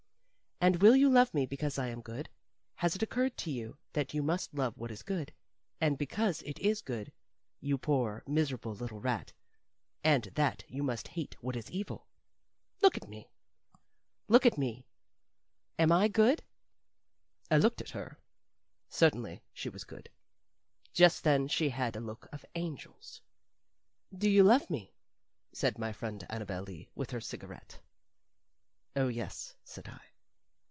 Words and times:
"And 0.63 0.79
will 0.83 0.95
you 0.95 1.09
love 1.09 1.33
me 1.33 1.47
because 1.47 1.79
I 1.79 1.87
am 1.87 2.01
good? 2.03 2.29
Has 2.75 2.95
it 2.95 3.01
occurred 3.01 3.35
to 3.37 3.49
you 3.49 3.79
that 3.93 4.13
you 4.13 4.21
must 4.21 4.53
love 4.53 4.77
what 4.77 4.91
is 4.91 5.01
good 5.01 5.33
and 5.79 5.97
because 5.97 6.43
it 6.43 6.59
is 6.59 6.83
good, 6.83 7.11
you 7.59 7.79
poor, 7.79 8.21
miserable, 8.27 8.75
little 8.75 8.99
rat, 8.99 9.33
and 10.03 10.25
that 10.35 10.63
you 10.67 10.83
must 10.83 11.07
hate 11.07 11.33
what 11.41 11.55
is 11.55 11.71
evil? 11.71 12.05
Look 12.79 12.95
at 12.95 13.09
me, 13.09 13.31
look 14.27 14.45
at 14.45 14.55
me! 14.55 14.85
am 15.79 15.91
I 15.91 16.07
good?" 16.07 16.43
I 17.49 17.57
looked 17.57 17.81
at 17.81 17.89
her. 17.89 18.19
Certainly 18.87 19.41
she 19.53 19.67
was 19.67 19.83
good. 19.83 20.11
Just 20.93 21.23
then 21.23 21.47
she 21.47 21.69
had 21.69 21.95
a 21.95 21.99
look 21.99 22.29
of 22.31 22.45
angels. 22.53 23.19
"Do 24.15 24.29
you 24.29 24.43
love 24.43 24.69
me?" 24.69 24.93
said 25.53 25.79
my 25.79 25.91
friend 25.91 26.23
Annabel 26.29 26.61
Lee, 26.61 26.91
with 26.93 27.09
her 27.09 27.19
cigarette. 27.19 27.79
"Oh, 28.95 29.07
yes," 29.07 29.55
said 29.63 29.87
I. 29.87 30.01